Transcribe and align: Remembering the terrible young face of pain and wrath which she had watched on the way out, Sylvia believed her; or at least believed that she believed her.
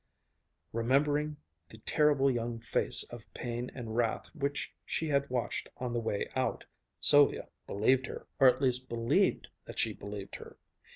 Remembering 0.73 1.37
the 1.69 1.77
terrible 1.77 2.31
young 2.31 2.59
face 2.59 3.03
of 3.13 3.31
pain 3.35 3.69
and 3.75 3.95
wrath 3.95 4.29
which 4.33 4.73
she 4.83 5.09
had 5.09 5.29
watched 5.29 5.69
on 5.77 5.93
the 5.93 5.99
way 5.99 6.27
out, 6.35 6.65
Sylvia 6.99 7.49
believed 7.67 8.07
her; 8.07 8.25
or 8.39 8.47
at 8.47 8.63
least 8.63 8.89
believed 8.89 9.49
that 9.65 9.77
she 9.77 9.93
believed 9.93 10.37
her. 10.37 10.57